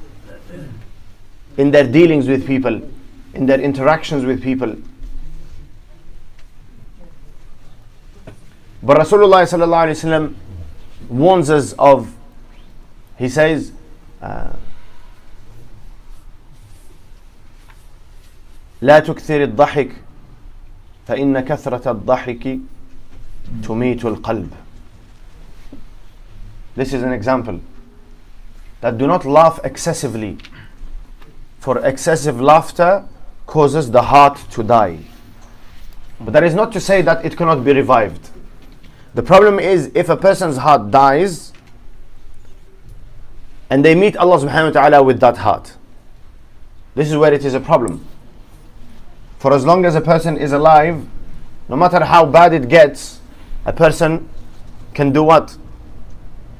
in 1.56 1.70
their 1.72 1.84
dealings 1.84 2.28
with 2.28 2.46
people, 2.46 2.80
in 3.34 3.46
their 3.46 3.60
interactions 3.60 4.24
with 4.24 4.42
people. 4.42 4.76
But 8.82 8.96
Rasulullah 8.96 9.42
sallallahu 9.42 9.88
alaihi 9.88 9.98
wasallam 9.98 10.34
warns 11.08 11.50
us 11.50 11.72
of, 11.78 12.14
he 13.18 13.28
says, 13.28 13.72
uh, 14.22 14.52
لا 18.80 19.00
تكثر 19.00 19.42
الضحك 19.44 19.90
فإن 21.08 21.40
كثرة 21.40 21.90
الضحك 21.90 22.58
تميت 23.62 24.04
القلب. 24.04 24.50
This 26.78 26.92
is 26.92 27.02
an 27.02 27.12
example 27.12 27.60
that 28.82 28.98
do 28.98 29.08
not 29.08 29.24
laugh 29.24 29.58
excessively, 29.64 30.38
for 31.58 31.84
excessive 31.84 32.40
laughter 32.40 33.04
causes 33.46 33.90
the 33.90 34.02
heart 34.02 34.38
to 34.52 34.62
die. 34.62 35.00
But 36.20 36.34
that 36.34 36.44
is 36.44 36.54
not 36.54 36.70
to 36.74 36.80
say 36.80 37.02
that 37.02 37.24
it 37.24 37.36
cannot 37.36 37.64
be 37.64 37.72
revived. 37.72 38.30
The 39.12 39.24
problem 39.24 39.58
is 39.58 39.90
if 39.92 40.08
a 40.08 40.16
person's 40.16 40.58
heart 40.58 40.92
dies 40.92 41.52
and 43.70 43.84
they 43.84 43.96
meet 43.96 44.16
Allah 44.16 44.38
subhanahu 44.38 44.72
wa 44.72 44.80
ta'ala 44.80 45.02
with 45.02 45.18
that 45.18 45.38
heart. 45.38 45.74
This 46.94 47.10
is 47.10 47.16
where 47.16 47.34
it 47.34 47.44
is 47.44 47.54
a 47.54 47.60
problem. 47.60 48.06
For 49.40 49.52
as 49.52 49.66
long 49.66 49.84
as 49.84 49.96
a 49.96 50.00
person 50.00 50.36
is 50.36 50.52
alive, 50.52 51.04
no 51.68 51.74
matter 51.74 52.04
how 52.04 52.24
bad 52.24 52.52
it 52.52 52.68
gets, 52.68 53.20
a 53.64 53.72
person 53.72 54.28
can 54.94 55.10
do 55.10 55.24
what? 55.24 55.58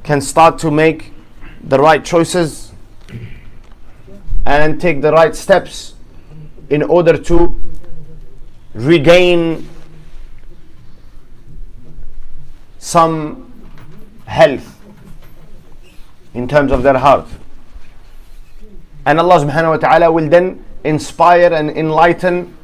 Can 0.02 0.20
start 0.20 0.58
to 0.60 0.70
make 0.70 1.12
the 1.62 1.78
right 1.78 2.04
choices 2.04 2.72
and 4.46 4.80
take 4.80 5.02
the 5.02 5.12
right 5.12 5.34
steps 5.36 5.94
in 6.70 6.82
order 6.82 7.18
to 7.18 7.60
regain 8.74 9.68
some 12.78 13.52
health 14.26 14.80
in 16.34 16.46
terms 16.46 16.72
of 16.72 16.82
their 16.82 16.96
heart. 16.96 17.26
And 19.04 19.18
Allah 19.18 19.40
subhanahu 19.44 19.70
wa 19.70 19.76
ta'ala 19.76 20.12
will 20.12 20.28
then 20.28 20.64
inspire 20.84 21.52
and 21.52 21.70
enlighten 21.70 22.56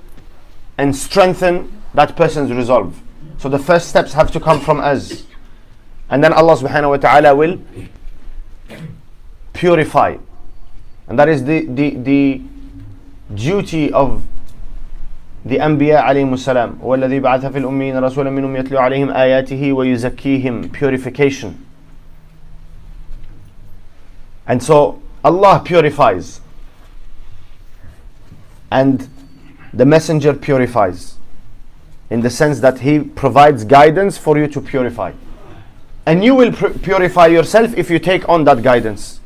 and 0.79 0.95
strengthen 0.95 1.83
that 1.95 2.17
person's 2.17 2.53
resolve. 2.53 3.01
So 3.39 3.49
the 3.49 3.59
first 3.59 3.89
steps 3.89 4.13
have 4.13 4.31
to 4.33 4.41
come 4.41 4.61
from 4.61 4.81
us. 4.81 5.25
And 6.10 6.24
then 6.24 6.34
Allah 6.34 6.56
subhanahu 6.58 6.90
wa 6.90 6.98
ta'ala 6.98 7.36
will 7.36 7.60
purify. 9.54 10.18
And 11.08 11.20
that 11.20 11.30
is 11.30 11.44
the, 11.44 11.66
the, 11.66 11.90
the 11.96 12.42
duty 13.34 13.92
of 13.92 14.24
the 15.46 15.58
Anbiya 15.58 16.02
عليهم 16.04 16.34
السلام 16.34 16.78
والذي 16.82 17.20
بعث 17.20 17.46
في 17.46 17.58
الأمين 17.58 17.98
رسولا 17.98 18.30
منهم 18.30 18.56
يتلو 18.56 18.80
عليهم 18.80 19.10
آياته 19.10 19.74
ويزكيهم 19.74 20.72
purification 20.72 21.66
and 24.46 24.62
so 24.62 25.02
Allah 25.24 25.62
purifies 25.64 26.42
and 28.72 29.08
the 29.74 29.86
messenger 29.86 30.34
purifies 30.34 31.16
in 32.10 32.22
the 32.22 32.30
sense 32.30 32.60
that 32.60 32.80
he 32.80 33.00
provides 33.00 33.64
guidance 33.64 34.18
for 34.18 34.38
you 34.38 34.48
to 34.48 34.60
purify 34.60 35.14
and 36.07 36.25
you 36.25 36.35
will 36.35 36.53
pur- 36.53 36.71
purify 36.71 37.27
yourself 37.27 37.77
if 37.77 37.91
you 37.91 37.99
take 37.99 38.29
on 38.29 38.45
that 38.45 38.63
guidance. 38.63 39.21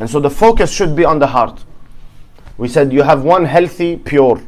And 0.00 0.10
so 0.10 0.20
the 0.20 0.30
focus 0.30 0.72
should 0.72 0.96
be 0.96 1.04
on 1.04 1.18
the 1.18 1.28
heart. 1.28 1.64
We 2.56 2.68
said 2.68 2.92
you 2.92 3.02
have 3.02 3.24
one 3.24 3.44
healthy 3.44 3.96
pure. 3.96 4.42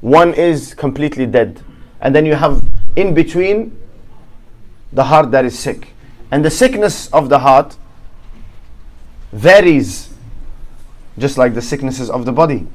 One 0.00 0.34
is 0.34 0.74
completely 0.74 1.26
dead. 1.26 1.62
And 2.00 2.14
then 2.14 2.26
you 2.26 2.34
have 2.34 2.62
in 2.96 3.14
between 3.14 3.78
the 4.92 5.04
heart 5.04 5.30
that 5.32 5.44
is 5.44 5.58
sick. 5.58 5.88
And 6.30 6.44
the 6.44 6.50
sickness 6.50 7.12
of 7.12 7.28
the 7.28 7.40
heart 7.40 7.76
varies 9.32 10.12
just 11.18 11.38
like 11.38 11.54
the 11.54 11.62
sicknesses 11.62 12.10
of 12.10 12.24
the 12.24 12.32
body. 12.32 12.66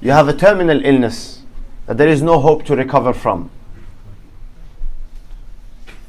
You 0.00 0.12
have 0.12 0.28
a 0.28 0.34
terminal 0.34 0.84
illness 0.84 1.42
that 1.86 1.98
there 1.98 2.08
is 2.08 2.22
no 2.22 2.40
hope 2.40 2.64
to 2.66 2.76
recover 2.76 3.12
from. 3.12 3.50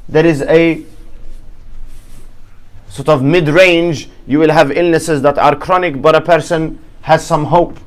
There 0.08 0.24
is 0.24 0.42
a 0.42 0.84
sort 2.88 3.08
of 3.08 3.22
mid 3.22 3.48
range, 3.48 4.08
you 4.26 4.38
will 4.38 4.50
have 4.50 4.70
illnesses 4.70 5.22
that 5.22 5.38
are 5.38 5.56
chronic, 5.56 6.00
but 6.00 6.14
a 6.14 6.20
person 6.20 6.78
has 7.02 7.26
some 7.26 7.44
hope. 7.44 7.78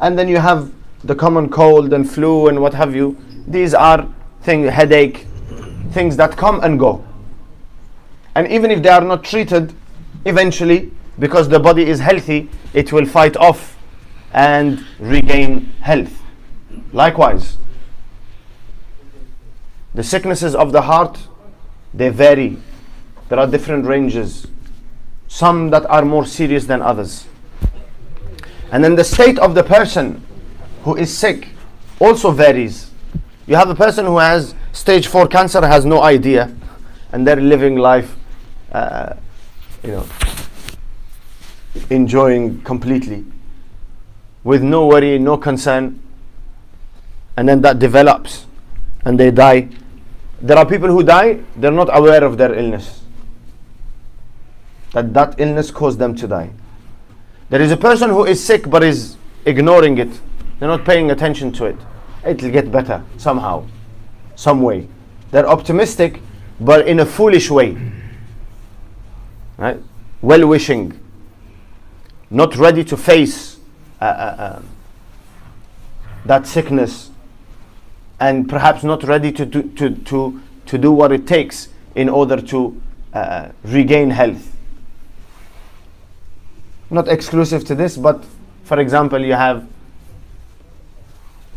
And 0.00 0.18
then 0.18 0.28
you 0.28 0.38
have 0.38 0.72
the 1.02 1.14
common 1.14 1.48
cold 1.48 1.92
and 1.92 2.08
flu 2.08 2.48
and 2.48 2.60
what 2.60 2.74
have 2.74 2.94
you. 2.94 3.16
These 3.46 3.74
are 3.74 4.08
things, 4.42 4.70
headache, 4.70 5.26
things 5.92 6.16
that 6.16 6.36
come 6.36 6.60
and 6.62 6.78
go. 6.78 7.04
And 8.34 8.46
even 8.48 8.70
if 8.70 8.82
they 8.82 8.90
are 8.90 9.00
not 9.00 9.24
treated, 9.24 9.72
eventually 10.24 10.90
because 11.18 11.48
the 11.48 11.58
body 11.58 11.84
is 11.86 12.00
healthy, 12.00 12.50
it 12.74 12.92
will 12.92 13.06
fight 13.06 13.36
off 13.36 13.78
and 14.32 14.84
regain 14.98 15.72
health. 15.80 16.22
Likewise, 16.92 17.56
the 19.94 20.02
sicknesses 20.02 20.54
of 20.54 20.72
the 20.72 20.82
heart 20.82 21.18
they 21.96 22.08
vary. 22.08 22.58
There 23.28 23.38
are 23.38 23.46
different 23.46 23.86
ranges, 23.86 24.46
some 25.28 25.70
that 25.70 25.84
are 25.86 26.04
more 26.04 26.26
serious 26.26 26.66
than 26.66 26.82
others. 26.82 27.26
And 28.70 28.84
then 28.84 28.94
the 28.94 29.04
state 29.04 29.38
of 29.38 29.54
the 29.54 29.62
person 29.62 30.22
who 30.84 30.96
is 30.96 31.16
sick 31.16 31.48
also 31.98 32.30
varies. 32.30 32.90
You 33.46 33.56
have 33.56 33.70
a 33.70 33.74
person 33.74 34.06
who 34.06 34.18
has 34.18 34.54
stage 34.72 35.06
4 35.06 35.28
cancer 35.28 35.66
has 35.66 35.84
no 35.84 36.02
idea 36.02 36.54
and 37.12 37.26
they're 37.26 37.36
living 37.36 37.76
life 37.76 38.14
uh, 38.72 39.14
you 39.82 39.92
know 39.92 40.06
enjoying 41.88 42.60
completely 42.62 43.24
with 44.46 44.62
no 44.62 44.86
worry, 44.86 45.18
no 45.18 45.36
concern, 45.36 46.00
and 47.36 47.48
then 47.48 47.62
that 47.62 47.80
develops 47.80 48.46
and 49.04 49.18
they 49.18 49.30
die. 49.32 49.68
There 50.40 50.56
are 50.58 50.66
people 50.66 50.88
who 50.88 51.02
die, 51.02 51.40
they're 51.56 51.70
not 51.70 51.88
aware 51.92 52.22
of 52.24 52.36
their 52.36 52.54
illness. 52.54 53.02
That 54.92 55.12
that 55.14 55.34
illness 55.38 55.70
caused 55.70 55.98
them 55.98 56.14
to 56.16 56.28
die. 56.28 56.50
There 57.48 57.60
is 57.62 57.72
a 57.72 57.76
person 57.76 58.10
who 58.10 58.24
is 58.24 58.42
sick 58.42 58.68
but 58.68 58.82
is 58.82 59.16
ignoring 59.44 59.98
it. 59.98 60.20
They're 60.58 60.68
not 60.68 60.84
paying 60.84 61.10
attention 61.10 61.52
to 61.52 61.66
it. 61.66 61.76
It'll 62.24 62.50
get 62.50 62.70
better 62.70 63.02
somehow, 63.16 63.66
some 64.34 64.62
way. 64.62 64.88
They're 65.30 65.48
optimistic 65.48 66.20
but 66.60 66.86
in 66.88 67.00
a 67.00 67.06
foolish 67.06 67.50
way. 67.50 67.76
Right? 69.58 69.80
Well 70.22 70.46
wishing 70.46 70.98
not 72.30 72.56
ready 72.56 72.84
to 72.84 72.96
face 72.96 73.58
uh, 74.00 74.04
uh, 74.04 74.08
uh, 74.38 74.62
that 76.24 76.46
sickness 76.46 77.10
and 78.18 78.48
perhaps 78.48 78.82
not 78.82 79.02
ready 79.02 79.30
to, 79.32 79.46
to, 79.46 79.62
to, 79.62 79.90
to, 79.90 80.42
to 80.66 80.78
do 80.78 80.92
what 80.92 81.12
it 81.12 81.26
takes 81.26 81.68
in 81.94 82.08
order 82.08 82.40
to 82.40 82.80
uh, 83.12 83.48
regain 83.64 84.10
health. 84.10 84.54
Not 86.90 87.08
exclusive 87.08 87.64
to 87.66 87.74
this, 87.74 87.96
but 87.96 88.24
for 88.64 88.78
example, 88.80 89.24
you 89.24 89.34
have 89.34 89.66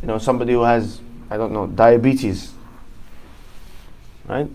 you 0.01 0.07
know 0.07 0.17
somebody 0.17 0.53
who 0.53 0.61
has 0.61 1.01
I 1.29 1.37
don't 1.37 1.51
know 1.51 1.67
diabetes, 1.67 2.53
right? 4.27 4.49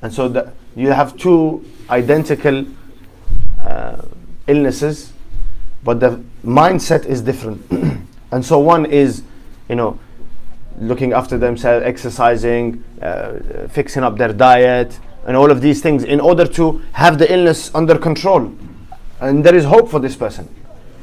And 0.00 0.12
so 0.12 0.28
the, 0.28 0.52
you 0.76 0.90
have 0.90 1.16
two 1.16 1.64
identical 1.90 2.66
uh, 3.60 4.02
illnesses, 4.46 5.12
but 5.82 6.00
the 6.00 6.22
mindset 6.44 7.04
is 7.06 7.20
different. 7.22 7.62
and 8.30 8.44
so 8.44 8.58
one 8.58 8.86
is, 8.86 9.22
you 9.68 9.76
know, 9.76 9.98
looking 10.78 11.12
after 11.12 11.38
themselves, 11.38 11.84
exercising, 11.84 12.82
uh, 13.00 13.34
fixing 13.68 14.02
up 14.02 14.16
their 14.16 14.32
diet, 14.32 14.98
and 15.26 15.36
all 15.36 15.50
of 15.50 15.60
these 15.60 15.80
things 15.80 16.04
in 16.04 16.20
order 16.20 16.46
to 16.46 16.82
have 16.92 17.18
the 17.18 17.32
illness 17.32 17.70
under 17.74 17.98
control. 17.98 18.52
And 19.20 19.44
there 19.44 19.54
is 19.54 19.64
hope 19.64 19.90
for 19.90 20.00
this 20.00 20.16
person. 20.16 20.48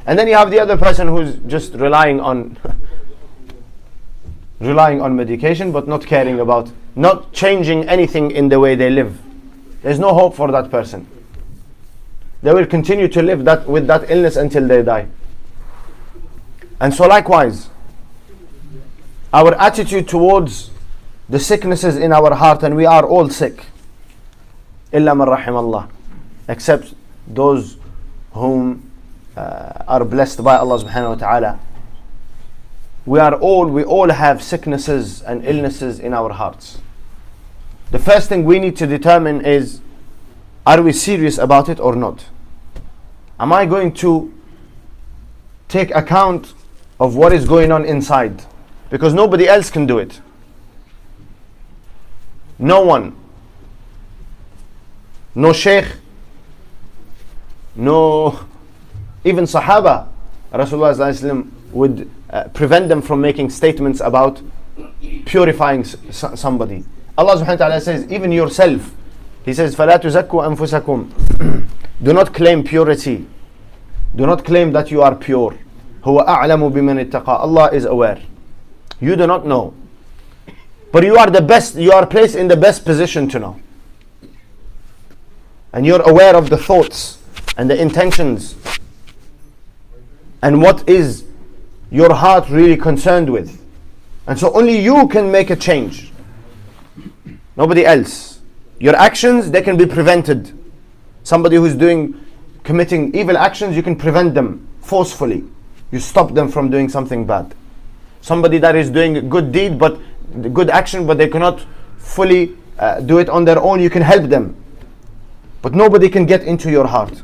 And 0.06 0.18
then 0.18 0.28
you 0.28 0.34
have 0.36 0.50
the 0.50 0.60
other 0.60 0.76
person 0.76 1.08
who's 1.08 1.36
just 1.46 1.74
relying 1.74 2.20
on 2.20 2.58
relying 4.60 5.00
on 5.00 5.16
medication 5.16 5.72
but 5.72 5.88
not 5.88 6.06
caring 6.06 6.38
about 6.38 6.70
not 6.94 7.32
changing 7.32 7.88
anything 7.88 8.30
in 8.30 8.48
the 8.48 8.60
way 8.60 8.76
they 8.76 8.90
live. 8.90 9.18
There's 9.82 9.98
no 9.98 10.14
hope 10.14 10.36
for 10.36 10.52
that 10.52 10.70
person 10.70 11.06
they 12.42 12.52
will 12.52 12.66
continue 12.66 13.08
to 13.08 13.22
live 13.22 13.44
that 13.44 13.68
with 13.68 13.86
that 13.86 14.10
illness 14.10 14.36
until 14.36 14.66
they 14.66 14.82
die. 14.82 15.06
And 16.80 16.92
so 16.92 17.06
likewise, 17.06 17.70
our 19.33 19.53
attitude 19.55 20.07
towards 20.07 20.71
the 21.29 21.39
sicknesses 21.39 21.97
in 21.97 22.13
our 22.13 22.33
heart, 22.35 22.63
and 22.63 22.75
we 22.75 22.85
are 22.85 23.05
all 23.05 23.29
sick. 23.29 23.65
إلا 24.93 25.13
من 25.13 25.27
رحم 25.27 25.55
الله 25.55 25.87
except 26.47 26.93
those 27.27 27.77
whom 28.31 28.89
uh, 29.35 29.83
are 29.87 30.05
blessed 30.05 30.43
by 30.43 30.55
Allah 30.55 30.83
subhanahu 30.83 31.09
wa 31.09 31.15
ta'ala. 31.15 31.59
We 33.05 33.19
are 33.19 33.35
all, 33.35 33.67
we 33.67 33.83
all 33.83 34.09
have 34.09 34.41
sicknesses 34.41 35.21
and 35.21 35.45
illnesses 35.45 35.99
in 35.99 36.13
our 36.13 36.33
hearts. 36.33 36.79
The 37.91 37.99
first 37.99 38.29
thing 38.29 38.43
we 38.43 38.59
need 38.59 38.75
to 38.77 38.87
determine 38.87 39.45
is 39.45 39.81
are 40.65 40.81
we 40.81 40.91
serious 40.91 41.37
about 41.37 41.69
it 41.69 41.79
or 41.79 41.95
not? 41.95 42.25
Am 43.39 43.53
I 43.53 43.65
going 43.65 43.93
to 43.95 44.33
take 45.69 45.95
account 45.95 46.53
of 46.99 47.15
what 47.15 47.31
is 47.31 47.45
going 47.45 47.71
on 47.71 47.85
inside? 47.85 48.43
Because 48.91 49.13
nobody 49.13 49.47
else 49.47 49.69
can 49.69 49.85
do 49.85 49.97
it. 49.97 50.21
No 52.59 52.81
one. 52.81 53.15
No 55.35 55.53
sheikh. 55.53 55.85
No. 57.75 58.45
Even 59.23 59.43
Sahaba. 59.43 60.07
Rasulullah 60.51 61.47
would 61.71 62.09
uh, 62.29 62.45
prevent 62.53 62.89
them 62.89 63.01
from 63.01 63.21
making 63.21 63.49
statements 63.49 63.99
about 63.99 64.41
purifying 65.25 65.83
somebody. 65.83 66.83
Allah 67.17 67.35
subhanahu 67.35 67.47
wa 67.47 67.55
ta'ala 67.55 67.81
says, 67.81 68.09
even 68.11 68.31
yourself, 68.31 68.93
he 69.43 69.53
says, 69.53 69.75
فَلَا 69.75 69.97
تُزَكُّوا 70.01 70.55
أَنفُسَكُمْ 70.55 71.67
Do 72.03 72.13
not 72.13 72.33
claim 72.33 72.63
purity. 72.63 73.25
Do 74.15 74.25
not 74.25 74.45
claim 74.45 74.71
that 74.71 74.91
you 74.91 75.01
are 75.01 75.15
pure. 75.15 75.57
هو 76.03 76.19
أعلم 76.19 76.69
بمن 76.69 77.11
اتقى. 77.11 77.27
Allah 77.27 77.69
is 77.73 77.85
aware. 77.85 78.19
You 79.02 79.16
do 79.16 79.26
not 79.26 79.44
know. 79.44 79.74
But 80.92 81.02
you 81.02 81.16
are 81.16 81.28
the 81.28 81.42
best, 81.42 81.74
you 81.74 81.90
are 81.90 82.06
placed 82.06 82.36
in 82.36 82.46
the 82.46 82.56
best 82.56 82.84
position 82.84 83.28
to 83.30 83.40
know. 83.40 83.60
And 85.72 85.84
you're 85.84 86.02
aware 86.08 86.36
of 86.36 86.50
the 86.50 86.56
thoughts 86.56 87.18
and 87.56 87.68
the 87.68 87.80
intentions 87.80 88.54
and 90.40 90.62
what 90.62 90.88
is 90.88 91.24
your 91.90 92.14
heart 92.14 92.48
really 92.48 92.76
concerned 92.76 93.28
with. 93.28 93.60
And 94.28 94.38
so 94.38 94.54
only 94.54 94.78
you 94.78 95.08
can 95.08 95.32
make 95.32 95.50
a 95.50 95.56
change. 95.56 96.12
Nobody 97.56 97.84
else. 97.84 98.40
Your 98.78 98.94
actions, 98.94 99.50
they 99.50 99.62
can 99.62 99.76
be 99.76 99.86
prevented. 99.86 100.56
Somebody 101.24 101.56
who's 101.56 101.74
doing, 101.74 102.20
committing 102.62 103.12
evil 103.16 103.36
actions, 103.36 103.74
you 103.74 103.82
can 103.82 103.96
prevent 103.96 104.34
them 104.34 104.68
forcefully. 104.80 105.42
You 105.90 105.98
stop 105.98 106.34
them 106.34 106.48
from 106.48 106.70
doing 106.70 106.88
something 106.88 107.26
bad. 107.26 107.52
Somebody 108.22 108.56
that 108.58 108.74
is 108.74 108.88
doing 108.88 109.18
a 109.18 109.20
good 109.20 109.52
deed, 109.52 109.78
but 109.78 110.00
good 110.54 110.70
action, 110.70 111.06
but 111.06 111.18
they 111.18 111.28
cannot 111.28 111.64
fully 111.98 112.56
uh, 112.78 113.00
do 113.00 113.18
it 113.18 113.28
on 113.28 113.44
their 113.44 113.60
own, 113.60 113.80
you 113.80 113.90
can 113.90 114.02
help 114.02 114.30
them. 114.30 114.56
But 115.60 115.74
nobody 115.74 116.08
can 116.08 116.24
get 116.24 116.42
into 116.42 116.70
your 116.70 116.86
heart. 116.86 117.22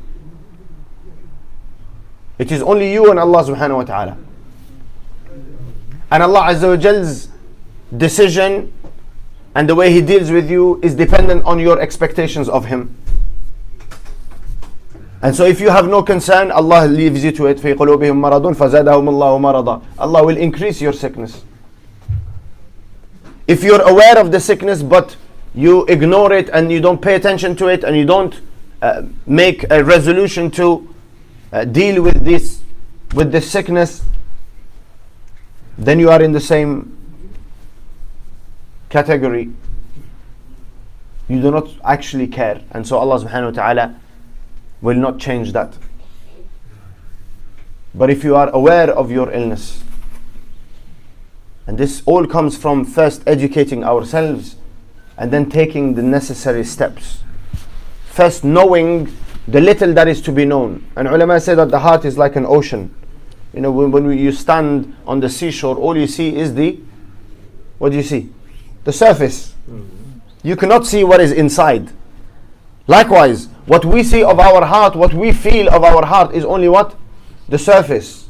It 2.38 2.52
is 2.52 2.62
only 2.62 2.92
you 2.92 3.10
and 3.10 3.18
Allah 3.18 3.42
subhanahu 3.44 3.76
wa 3.76 3.84
ta'ala. 3.84 4.18
And 6.10 6.22
Allah 6.22 6.40
Azza 6.52 6.68
wa 6.68 6.76
Jal's 6.76 7.28
decision 7.96 8.72
and 9.54 9.68
the 9.68 9.74
way 9.74 9.92
he 9.92 10.00
deals 10.00 10.30
with 10.30 10.50
you 10.50 10.78
is 10.82 10.94
dependent 10.94 11.44
on 11.44 11.58
your 11.58 11.80
expectations 11.80 12.48
of 12.48 12.66
him. 12.66 12.94
And 15.21 15.33
so 15.33 15.45
if 15.45 15.61
you 15.61 15.69
have 15.69 15.87
no 15.87 16.03
concern, 16.03 16.51
Allah 16.51 16.85
leaves 16.85 17.23
you 17.23 17.31
to 17.31 17.47
it. 17.47 17.57
في 17.57 17.73
قلوبهم 17.73 18.21
مرض 18.21 18.53
فزادهم 18.53 19.09
الله 19.09 19.37
مرضا. 19.39 19.81
Allah 19.97 20.25
will 20.25 20.37
increase 20.37 20.81
your 20.81 20.91
sickness. 20.91 21.43
If 23.47 23.63
you're 23.63 23.81
aware 23.81 24.17
of 24.17 24.31
the 24.31 24.39
sickness 24.39 24.83
but 24.83 25.15
you 25.55 25.85
ignore 25.85 26.33
it 26.33 26.49
and 26.49 26.71
you 26.71 26.81
don't 26.81 27.01
pay 27.01 27.15
attention 27.15 27.55
to 27.57 27.67
it 27.67 27.83
and 27.83 27.95
you 27.95 28.05
don't 28.05 28.41
uh, 28.81 29.03
make 29.25 29.65
a 29.69 29.83
resolution 29.83 30.51
to 30.51 30.93
uh, 31.53 31.63
deal 31.63 32.01
with 32.01 32.25
this 32.25 32.61
with 33.13 33.31
this 33.31 33.49
sickness, 33.49 34.01
then 35.77 35.99
you 35.99 36.09
are 36.09 36.21
in 36.21 36.33
the 36.33 36.41
same 36.41 36.97
category. 38.89 39.51
You 41.29 41.41
do 41.41 41.51
not 41.51 41.69
actually 41.85 42.27
care. 42.27 42.61
And 42.71 42.85
so 42.85 42.97
Allah 42.97 43.23
subhanahu 43.23 43.55
wa 43.55 43.63
ta'ala 43.63 43.95
will 44.80 44.96
not 44.96 45.18
change 45.18 45.52
that. 45.52 45.76
But 47.94 48.10
if 48.10 48.22
you 48.22 48.36
are 48.36 48.50
aware 48.50 48.90
of 48.90 49.10
your 49.10 49.30
illness, 49.32 49.82
and 51.66 51.76
this 51.76 52.02
all 52.06 52.26
comes 52.26 52.56
from 52.56 52.84
first 52.84 53.22
educating 53.26 53.84
ourselves 53.84 54.56
and 55.18 55.30
then 55.30 55.50
taking 55.50 55.94
the 55.94 56.02
necessary 56.02 56.64
steps. 56.64 57.22
First, 58.06 58.42
knowing 58.44 59.12
the 59.46 59.60
little 59.60 59.92
that 59.94 60.08
is 60.08 60.22
to 60.22 60.32
be 60.32 60.44
known. 60.44 60.86
And 60.96 61.08
ulama 61.08 61.40
say 61.40 61.54
that 61.54 61.70
the 61.70 61.78
heart 61.80 62.04
is 62.04 62.16
like 62.16 62.36
an 62.36 62.46
ocean. 62.46 62.94
You 63.52 63.60
know, 63.60 63.72
when, 63.72 63.90
when 63.90 64.16
you 64.16 64.32
stand 64.32 64.96
on 65.06 65.20
the 65.20 65.28
seashore, 65.28 65.76
all 65.76 65.96
you 65.96 66.06
see 66.06 66.36
is 66.36 66.54
the, 66.54 66.78
what 67.78 67.90
do 67.90 67.96
you 67.96 68.02
see? 68.02 68.30
The 68.84 68.92
surface. 68.92 69.54
Mm-hmm. 69.68 70.18
You 70.42 70.56
cannot 70.56 70.86
see 70.86 71.02
what 71.04 71.20
is 71.20 71.32
inside. 71.32 71.90
Likewise, 72.86 73.48
what 73.68 73.84
we 73.84 74.02
see 74.02 74.22
of 74.24 74.40
our 74.40 74.64
heart, 74.64 74.96
what 74.96 75.12
we 75.12 75.30
feel 75.30 75.68
of 75.68 75.84
our 75.84 76.04
heart 76.06 76.34
is 76.34 76.42
only 76.42 76.70
what? 76.70 76.96
The 77.50 77.58
surface. 77.58 78.26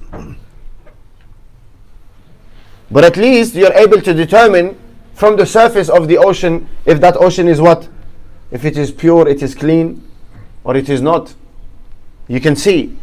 But 2.91 3.05
at 3.05 3.17
least 3.17 3.55
you're 3.55 3.73
able 3.73 4.01
to 4.01 4.13
determine 4.13 4.77
from 5.15 5.37
the 5.37 5.47
surface 5.47 5.89
of 5.89 6.09
the 6.09 6.19
ocean 6.19 6.69
if 6.85 7.01
that 7.01 7.17
ocean 7.17 7.47
is 7.47 7.61
what? 7.61 7.89
If 8.51 8.65
it 8.65 8.77
is 8.77 8.91
pure, 8.91 9.29
it 9.29 9.41
is 9.41 9.55
clean, 9.55 10.03
or 10.65 10.75
it 10.77 10.89
is 10.89 11.01
not. 11.01 11.35
You 12.27 12.41
can 12.41 12.57
see. 12.57 12.97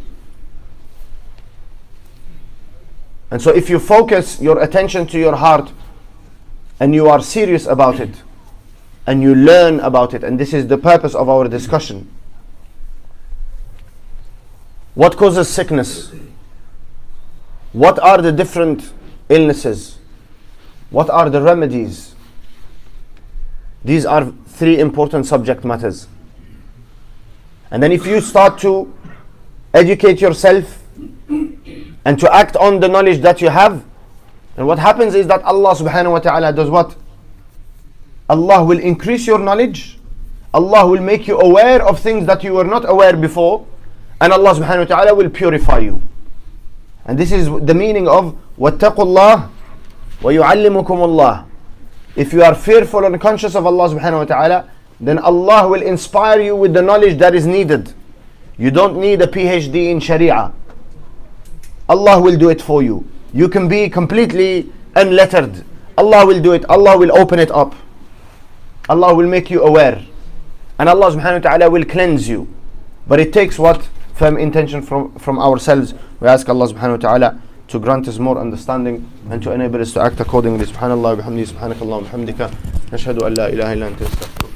And 3.30 3.40
so 3.40 3.50
if 3.50 3.70
you 3.70 3.78
focus 3.78 4.40
your 4.42 4.62
attention 4.62 5.06
to 5.06 5.18
your 5.18 5.36
heart 5.36 5.72
and 6.78 6.94
you 6.94 7.08
are 7.08 7.22
serious 7.22 7.66
about 7.66 7.98
it 7.98 8.22
and 9.06 9.22
you 9.22 9.34
learn 9.34 9.80
about 9.80 10.12
it, 10.12 10.22
and 10.22 10.38
this 10.38 10.52
is 10.52 10.66
the 10.66 10.76
purpose 10.76 11.14
of 11.14 11.30
our 11.30 11.48
discussion. 11.48 12.10
What 14.96 15.18
causes 15.18 15.50
sickness? 15.50 16.10
What 17.72 17.98
are 17.98 18.16
the 18.22 18.32
different 18.32 18.94
illnesses? 19.28 19.98
What 20.88 21.10
are 21.10 21.28
the 21.28 21.42
remedies? 21.42 22.14
These 23.84 24.06
are 24.06 24.32
three 24.46 24.80
important 24.80 25.26
subject 25.26 25.66
matters. 25.66 26.08
And 27.70 27.82
then, 27.82 27.92
if 27.92 28.06
you 28.06 28.22
start 28.22 28.58
to 28.60 28.90
educate 29.74 30.22
yourself 30.22 30.82
and 31.28 32.18
to 32.18 32.34
act 32.34 32.56
on 32.56 32.80
the 32.80 32.88
knowledge 32.88 33.20
that 33.20 33.42
you 33.42 33.50
have, 33.50 33.84
and 34.56 34.66
what 34.66 34.78
happens 34.78 35.14
is 35.14 35.26
that 35.26 35.42
Allah 35.42 35.74
subhanahu 35.74 36.12
wa 36.12 36.20
ta'ala 36.20 36.54
does 36.54 36.70
what? 36.70 36.96
Allah 38.30 38.64
will 38.64 38.78
increase 38.78 39.26
your 39.26 39.40
knowledge. 39.40 39.98
Allah 40.54 40.86
will 40.86 41.02
make 41.02 41.28
you 41.28 41.38
aware 41.38 41.86
of 41.86 42.00
things 42.00 42.24
that 42.26 42.42
you 42.42 42.54
were 42.54 42.64
not 42.64 42.88
aware 42.88 43.14
before 43.14 43.66
And 44.19 44.31
Allah 44.33 44.53
subhanahu 44.53 44.89
wa 44.89 44.95
ta'ala 44.95 45.15
will 45.15 45.29
purify 45.29 45.79
you. 45.79 46.01
And 47.05 47.17
this 47.17 47.31
is 47.31 47.47
the 47.47 47.73
meaning 47.73 48.07
of 48.07 48.37
وَاتَّقُوا 48.59 48.95
اللَّهِ 48.95 49.49
وَيُعَلِّمُكُمُ 50.21 50.85
اللَّهِ 50.85 51.45
If 52.15 52.31
you 52.33 52.43
are 52.43 52.53
fearful 52.53 53.05
and 53.05 53.19
conscious 53.19 53.55
of 53.55 53.65
Allah 53.65 53.89
subhanahu 53.89 54.19
wa 54.19 54.25
ta'ala, 54.25 54.69
then 54.99 55.17
Allah 55.17 55.67
will 55.67 55.81
inspire 55.81 56.39
you 56.39 56.55
with 56.55 56.73
the 56.73 56.81
knowledge 56.81 57.17
that 57.17 57.33
is 57.33 57.47
needed. 57.47 57.93
You 58.57 58.69
don't 58.69 58.97
need 58.97 59.21
a 59.21 59.27
PhD 59.27 59.89
in 59.89 59.99
Sharia. 59.99 60.53
Allah 61.89 62.21
will 62.21 62.37
do 62.37 62.49
it 62.49 62.61
for 62.61 62.83
you. 62.83 63.03
You 63.33 63.49
can 63.49 63.67
be 63.67 63.89
completely 63.89 64.71
unlettered. 64.95 65.65
Allah 65.97 66.25
will 66.25 66.39
do 66.39 66.53
it. 66.53 66.63
Allah 66.69 66.97
will 66.97 67.17
open 67.17 67.39
it 67.39 67.49
up. 67.49 67.73
Allah 68.87 69.13
will 69.15 69.27
make 69.27 69.49
you 69.49 69.63
aware. 69.63 70.03
And 70.77 70.87
Allah 70.89 71.11
subhanahu 71.11 71.43
wa 71.43 71.49
ta'ala 71.49 71.69
will 71.69 71.85
cleanse 71.85 72.29
you. 72.29 72.47
But 73.07 73.19
it 73.19 73.33
takes 73.33 73.57
what? 73.57 73.89
firm 74.16 74.38
intention 74.38 74.80
from, 74.80 75.14
from 75.18 75.38
ourselves. 75.38 75.94
We 76.20 76.28
ask 76.28 76.48
Allah 76.48 76.66
subhanahu 76.72 77.02
wa 77.02 77.08
ta'ala 77.08 77.42
to 77.68 77.78
grant 77.78 78.08
us 78.08 78.18
more 78.18 78.38
understanding 78.38 79.06
and 79.30 79.42
to 79.42 79.52
enable 79.52 79.80
us 79.80 79.92
to 79.92 80.00
act 80.00 80.20
accordingly. 80.20 80.64
Subhanallah 80.64 81.18
wa 81.18 81.22
subhanakallah 81.22 82.06
bihamdika. 82.06 82.50
Nashhadu 82.90 83.26
an 83.26 83.34
la 83.34 83.46
ilaha 83.46 83.72
illa 83.74 83.90
anta 83.90 84.04
astaghfiruka. 84.04 84.55